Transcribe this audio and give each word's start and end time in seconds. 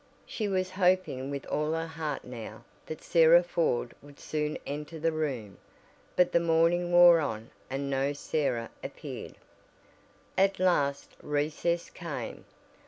She 0.25 0.47
was 0.47 0.71
hoping 0.71 1.29
with 1.29 1.45
all 1.45 1.73
her 1.73 1.85
heart 1.85 2.25
now, 2.25 2.63
that 2.87 3.03
Sarah 3.03 3.43
Ford 3.43 3.93
would 4.01 4.19
soon 4.19 4.57
enter 4.65 4.97
the 4.97 5.11
room, 5.11 5.59
but 6.15 6.31
the 6.31 6.39
morning 6.39 6.91
wore 6.91 7.19
on 7.19 7.51
and 7.69 7.87
no 7.87 8.11
Sarah 8.11 8.71
appeared. 8.83 9.35
At 10.39 10.57
last 10.59 11.11
recess 11.21 11.91
came. 11.91 12.45